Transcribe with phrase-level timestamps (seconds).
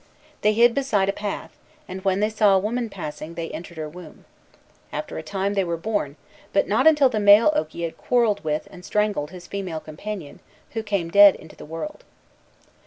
[0.41, 1.55] They hid beside a path,
[1.87, 4.25] and, when they saw a woman passing, they entered her womb.
[4.91, 6.15] After a time they were born,
[6.53, 10.39] but not until the male oki had quarrelled with and strangled his female companion,
[10.71, 12.03] who came dead into the world.